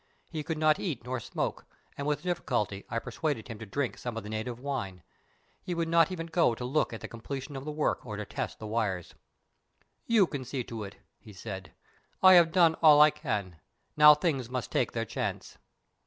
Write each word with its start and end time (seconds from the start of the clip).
He 0.31 0.41
could 0.41 0.57
not 0.57 0.79
eat 0.79 1.03
nor 1.03 1.19
smoke, 1.19 1.67
and 1.95 2.07
with 2.07 2.23
difficulty 2.23 2.83
I 2.89 2.97
persuaded 2.97 3.47
him 3.49 3.59
to 3.59 3.67
drink 3.67 3.99
some 3.99 4.17
of 4.17 4.23
the 4.23 4.29
native 4.31 4.59
wine. 4.59 5.03
He 5.61 5.75
would 5.75 5.87
not 5.87 6.11
even 6.11 6.25
go 6.25 6.55
to 6.55 6.65
look 6.65 6.91
at 6.91 7.01
the 7.01 7.07
completion 7.07 7.55
of 7.55 7.65
the 7.65 7.71
work 7.71 8.03
or 8.03 8.17
to 8.17 8.25
test 8.25 8.57
the 8.57 8.65
wires. 8.65 9.13
"You 10.07 10.25
can 10.25 10.43
see 10.43 10.63
to 10.63 10.85
it," 10.85 10.97
he 11.19 11.33
said; 11.33 11.71
"I 12.23 12.33
have 12.33 12.51
done 12.51 12.73
all 12.81 12.99
I 12.99 13.11
can. 13.11 13.57
Now 13.95 14.15
things 14.15 14.49
must 14.49 14.71
take 14.71 14.93
their 14.93 15.05
chance." 15.05 15.59